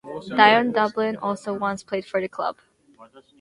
[0.35, 2.57] Dion Dublin also once played for the club.